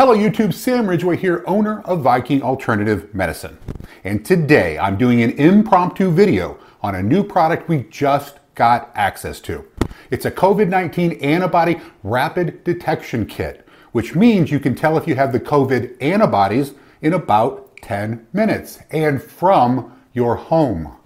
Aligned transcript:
Hello 0.00 0.16
YouTube, 0.16 0.54
Sam 0.54 0.86
Ridgway 0.86 1.18
here, 1.18 1.44
owner 1.46 1.82
of 1.82 2.00
Viking 2.00 2.42
Alternative 2.42 3.14
Medicine. 3.14 3.58
And 4.02 4.24
today 4.24 4.78
I'm 4.78 4.96
doing 4.96 5.20
an 5.20 5.32
impromptu 5.32 6.10
video 6.10 6.58
on 6.80 6.94
a 6.94 7.02
new 7.02 7.22
product 7.22 7.68
we 7.68 7.82
just 7.90 8.38
got 8.54 8.90
access 8.94 9.40
to. 9.40 9.62
It's 10.10 10.24
a 10.24 10.30
COVID-19 10.30 11.22
antibody 11.22 11.82
rapid 12.02 12.64
detection 12.64 13.26
kit, 13.26 13.68
which 13.92 14.14
means 14.14 14.50
you 14.50 14.58
can 14.58 14.74
tell 14.74 14.96
if 14.96 15.06
you 15.06 15.16
have 15.16 15.34
the 15.34 15.40
COVID 15.40 15.94
antibodies 16.00 16.72
in 17.02 17.12
about 17.12 17.76
10 17.82 18.26
minutes 18.32 18.78
and 18.90 19.22
from 19.22 20.00
your 20.14 20.34
home. 20.34 20.96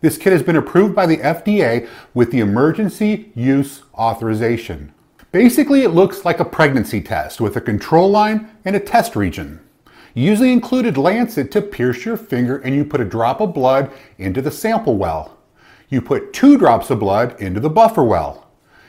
This 0.00 0.16
kit 0.16 0.32
has 0.32 0.44
been 0.44 0.54
approved 0.54 0.94
by 0.94 1.06
the 1.06 1.16
FDA 1.16 1.88
with 2.14 2.30
the 2.30 2.38
emergency 2.38 3.32
use 3.34 3.82
authorization. 3.94 4.94
Basically, 5.34 5.82
it 5.82 5.88
looks 5.88 6.24
like 6.24 6.38
a 6.38 6.44
pregnancy 6.44 7.00
test 7.00 7.40
with 7.40 7.56
a 7.56 7.60
control 7.60 8.08
line 8.08 8.48
and 8.64 8.76
a 8.76 8.78
test 8.78 9.16
region. 9.16 9.58
You 10.14 10.30
usually 10.30 10.52
included 10.52 10.96
lancet 10.96 11.50
to 11.50 11.60
pierce 11.60 12.04
your 12.04 12.16
finger 12.16 12.58
and 12.58 12.72
you 12.72 12.84
put 12.84 13.00
a 13.00 13.04
drop 13.04 13.40
of 13.40 13.52
blood 13.52 13.90
into 14.16 14.40
the 14.40 14.52
sample 14.52 14.96
well. 14.96 15.36
You 15.88 16.00
put 16.02 16.32
two 16.32 16.56
drops 16.56 16.88
of 16.88 17.00
blood 17.00 17.34
into 17.40 17.58
the 17.58 17.68
buffer 17.68 18.04
well. 18.04 18.46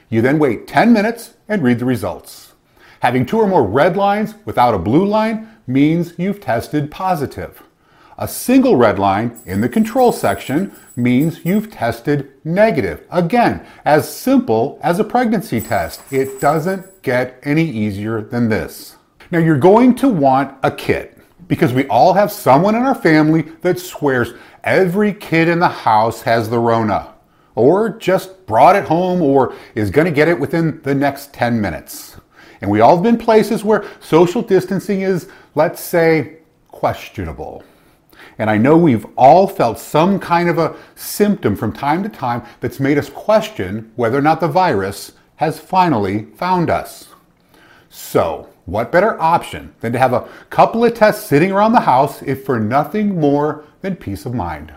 You 0.07 0.21
then 0.21 0.37
wait 0.37 0.67
10 0.67 0.93
minutes 0.93 1.33
and 1.49 1.63
read 1.63 1.79
the 1.79 1.85
results. 1.85 2.53
Having 2.99 3.25
two 3.25 3.39
or 3.39 3.47
more 3.47 3.65
red 3.65 3.97
lines 3.97 4.35
without 4.45 4.75
a 4.75 4.77
blue 4.77 5.03
line 5.03 5.49
means 5.65 6.13
you've 6.19 6.41
tested 6.41 6.91
positive. 6.91 7.63
A 8.17 8.29
single 8.29 8.77
red 8.77 8.97
line 8.97 9.37
in 9.45 9.59
the 9.59 9.67
control 9.67 10.13
section 10.13 10.71
means 10.95 11.43
you've 11.43 11.69
tested 11.69 12.31
negative. 12.45 13.05
Again, 13.11 13.65
as 13.83 14.09
simple 14.09 14.79
as 14.81 14.99
a 14.99 15.03
pregnancy 15.03 15.59
test. 15.59 16.01
It 16.11 16.39
doesn't 16.39 17.01
get 17.01 17.37
any 17.43 17.69
easier 17.69 18.21
than 18.21 18.47
this. 18.47 18.95
Now 19.31 19.39
you're 19.39 19.57
going 19.57 19.95
to 19.95 20.07
want 20.07 20.57
a 20.63 20.71
kit 20.71 21.17
because 21.49 21.73
we 21.73 21.87
all 21.87 22.13
have 22.13 22.31
someone 22.31 22.73
in 22.75 22.83
our 22.83 22.95
family 22.95 23.41
that 23.61 23.79
swears 23.79 24.33
every 24.63 25.13
kid 25.13 25.49
in 25.49 25.59
the 25.59 25.67
house 25.67 26.21
has 26.21 26.49
the 26.49 26.59
Rona 26.59 27.15
or 27.55 27.89
just 27.89 28.45
brought 28.45 28.77
it 28.77 28.85
home 28.85 29.21
or 29.21 29.53
is 29.75 29.91
going 29.91 30.05
to 30.05 30.11
get 30.11 30.29
it 30.29 30.39
within 30.39 30.81
the 30.83 30.95
next 30.95 31.33
10 31.33 31.59
minutes. 31.59 32.15
And 32.61 32.71
we 32.71 32.79
all 32.79 32.95
have 32.95 33.03
been 33.03 33.17
places 33.17 33.65
where 33.65 33.85
social 33.99 34.41
distancing 34.41 35.01
is, 35.01 35.27
let's 35.53 35.81
say, 35.81 36.37
questionable. 36.69 37.63
And 38.37 38.49
I 38.49 38.57
know 38.57 38.77
we've 38.77 39.05
all 39.17 39.47
felt 39.47 39.79
some 39.79 40.19
kind 40.19 40.49
of 40.49 40.57
a 40.57 40.75
symptom 40.95 41.55
from 41.55 41.71
time 41.71 42.03
to 42.03 42.09
time 42.09 42.43
that's 42.59 42.79
made 42.79 42.97
us 42.97 43.09
question 43.09 43.91
whether 43.95 44.17
or 44.17 44.21
not 44.21 44.39
the 44.39 44.47
virus 44.47 45.13
has 45.37 45.59
finally 45.59 46.25
found 46.35 46.69
us. 46.69 47.09
So, 47.89 48.49
what 48.65 48.91
better 48.91 49.19
option 49.21 49.73
than 49.79 49.93
to 49.93 49.99
have 49.99 50.13
a 50.13 50.27
couple 50.49 50.83
of 50.83 50.93
tests 50.93 51.25
sitting 51.25 51.51
around 51.51 51.73
the 51.73 51.81
house 51.81 52.21
if 52.23 52.45
for 52.45 52.59
nothing 52.59 53.19
more 53.19 53.63
than 53.81 53.95
peace 53.95 54.25
of 54.25 54.33
mind? 54.33 54.73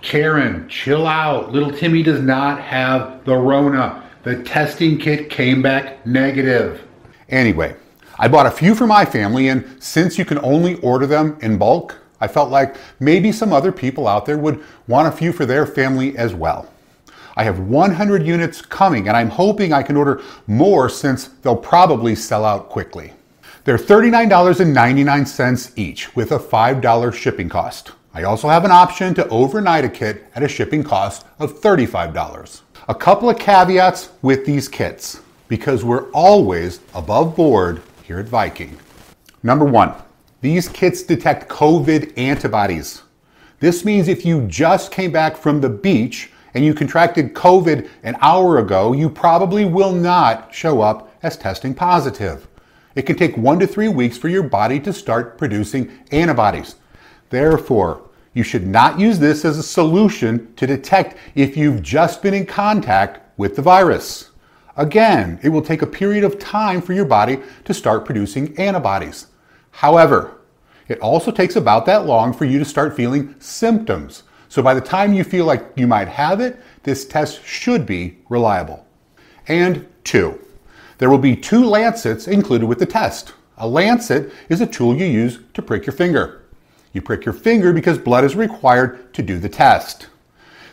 Karen, 0.00 0.68
chill 0.68 1.06
out. 1.06 1.50
Little 1.52 1.72
Timmy 1.72 2.02
does 2.02 2.20
not 2.20 2.60
have 2.60 3.24
the 3.24 3.36
Rona. 3.36 4.04
The 4.22 4.42
testing 4.44 4.98
kit 4.98 5.30
came 5.30 5.62
back 5.62 6.06
negative. 6.06 6.86
Anyway, 7.28 7.74
I 8.18 8.28
bought 8.28 8.46
a 8.46 8.50
few 8.50 8.74
for 8.74 8.86
my 8.86 9.04
family, 9.04 9.48
and 9.48 9.82
since 9.82 10.18
you 10.18 10.24
can 10.24 10.38
only 10.38 10.76
order 10.76 11.06
them 11.06 11.36
in 11.40 11.58
bulk, 11.58 11.96
I 12.20 12.28
felt 12.28 12.50
like 12.50 12.76
maybe 13.00 13.32
some 13.32 13.52
other 13.52 13.72
people 13.72 14.08
out 14.08 14.26
there 14.26 14.38
would 14.38 14.62
want 14.88 15.08
a 15.08 15.16
few 15.16 15.32
for 15.32 15.46
their 15.46 15.66
family 15.66 16.16
as 16.16 16.34
well. 16.34 16.72
I 17.36 17.44
have 17.44 17.58
100 17.58 18.26
units 18.26 18.62
coming 18.62 19.08
and 19.08 19.16
I'm 19.16 19.28
hoping 19.28 19.72
I 19.72 19.82
can 19.82 19.96
order 19.96 20.22
more 20.46 20.88
since 20.88 21.28
they'll 21.42 21.54
probably 21.54 22.14
sell 22.14 22.44
out 22.44 22.70
quickly. 22.70 23.12
They're 23.64 23.76
$39.99 23.76 25.72
each 25.76 26.14
with 26.16 26.32
a 26.32 26.38
$5 26.38 27.12
shipping 27.12 27.48
cost. 27.48 27.92
I 28.14 28.22
also 28.22 28.48
have 28.48 28.64
an 28.64 28.70
option 28.70 29.12
to 29.14 29.28
overnight 29.28 29.84
a 29.84 29.90
kit 29.90 30.24
at 30.34 30.42
a 30.42 30.48
shipping 30.48 30.82
cost 30.82 31.26
of 31.38 31.60
$35. 31.60 32.62
A 32.88 32.94
couple 32.94 33.28
of 33.28 33.38
caveats 33.38 34.10
with 34.22 34.46
these 34.46 34.68
kits 34.68 35.20
because 35.48 35.84
we're 35.84 36.10
always 36.12 36.80
above 36.94 37.36
board 37.36 37.82
here 38.04 38.18
at 38.18 38.26
Viking. 38.26 38.78
Number 39.42 39.66
one, 39.66 39.92
these 40.46 40.68
kits 40.68 41.02
detect 41.02 41.48
COVID 41.48 42.16
antibodies. 42.16 43.02
This 43.58 43.84
means 43.84 44.06
if 44.06 44.24
you 44.24 44.42
just 44.46 44.92
came 44.92 45.10
back 45.10 45.36
from 45.36 45.60
the 45.60 45.68
beach 45.68 46.30
and 46.54 46.64
you 46.64 46.72
contracted 46.72 47.34
COVID 47.34 47.88
an 48.04 48.16
hour 48.20 48.58
ago, 48.58 48.92
you 48.92 49.10
probably 49.10 49.64
will 49.64 49.90
not 49.90 50.54
show 50.54 50.82
up 50.82 51.12
as 51.24 51.36
testing 51.36 51.74
positive. 51.74 52.46
It 52.94 53.02
can 53.02 53.16
take 53.16 53.36
one 53.36 53.58
to 53.58 53.66
three 53.66 53.88
weeks 53.88 54.16
for 54.16 54.28
your 54.28 54.44
body 54.44 54.78
to 54.80 54.92
start 54.92 55.36
producing 55.36 55.90
antibodies. 56.12 56.76
Therefore, 57.30 58.08
you 58.32 58.44
should 58.44 58.68
not 58.68 59.00
use 59.00 59.18
this 59.18 59.44
as 59.44 59.58
a 59.58 59.64
solution 59.64 60.54
to 60.54 60.64
detect 60.64 61.16
if 61.34 61.56
you've 61.56 61.82
just 61.82 62.22
been 62.22 62.34
in 62.34 62.46
contact 62.46 63.36
with 63.36 63.56
the 63.56 63.62
virus. 63.62 64.30
Again, 64.76 65.40
it 65.42 65.48
will 65.48 65.62
take 65.62 65.82
a 65.82 65.88
period 65.88 66.22
of 66.22 66.38
time 66.38 66.80
for 66.82 66.92
your 66.92 67.04
body 67.04 67.40
to 67.64 67.74
start 67.74 68.04
producing 68.04 68.56
antibodies. 68.60 69.26
However, 69.76 70.38
it 70.88 70.98
also 71.00 71.30
takes 71.30 71.54
about 71.54 71.84
that 71.84 72.06
long 72.06 72.32
for 72.32 72.46
you 72.46 72.58
to 72.58 72.64
start 72.64 72.96
feeling 72.96 73.34
symptoms. 73.40 74.22
So 74.48 74.62
by 74.62 74.72
the 74.72 74.80
time 74.80 75.12
you 75.12 75.22
feel 75.22 75.44
like 75.44 75.70
you 75.76 75.86
might 75.86 76.08
have 76.08 76.40
it, 76.40 76.58
this 76.84 77.04
test 77.04 77.44
should 77.44 77.84
be 77.84 78.16
reliable. 78.30 78.86
And 79.48 79.86
two, 80.02 80.40
there 80.96 81.10
will 81.10 81.18
be 81.18 81.36
two 81.36 81.66
lancets 81.66 82.26
included 82.26 82.64
with 82.64 82.78
the 82.78 82.86
test. 82.86 83.34
A 83.58 83.68
lancet 83.68 84.32
is 84.48 84.62
a 84.62 84.66
tool 84.66 84.96
you 84.96 85.04
use 85.04 85.40
to 85.52 85.60
prick 85.60 85.84
your 85.84 85.92
finger. 85.92 86.46
You 86.94 87.02
prick 87.02 87.26
your 87.26 87.34
finger 87.34 87.74
because 87.74 87.98
blood 87.98 88.24
is 88.24 88.34
required 88.34 89.12
to 89.12 89.22
do 89.22 89.38
the 89.38 89.50
test. 89.50 90.06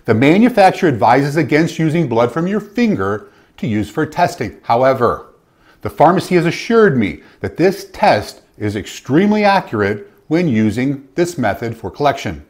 The 0.05 0.13
manufacturer 0.13 0.87
advises 0.87 1.35
against 1.35 1.77
using 1.77 2.07
blood 2.07 2.31
from 2.31 2.47
your 2.47 2.61
finger 2.61 3.31
to 3.57 3.67
use 3.67 3.89
for 3.89 4.05
testing. 4.05 4.61
However, 4.63 5.33
the 5.81 5.89
pharmacy 5.89 6.35
has 6.35 6.45
assured 6.45 6.97
me 6.97 7.21
that 7.41 7.57
this 7.57 7.89
test 7.91 8.42
is 8.57 8.75
extremely 8.75 9.43
accurate 9.43 10.11
when 10.27 10.47
using 10.47 11.07
this 11.15 11.37
method 11.37 11.75
for 11.75 11.91
collection. 11.91 12.45